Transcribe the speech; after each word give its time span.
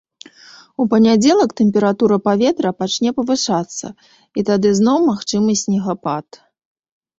У 0.83 0.85
панядзелак 0.93 1.49
тэмпература 1.61 2.17
паветра 2.29 2.71
пачне 2.81 3.09
павышацца 3.19 3.87
і 4.01 4.39
тады 4.51 4.75
зноў 4.81 4.97
магчымы 5.13 5.51
снегапад. 5.65 6.27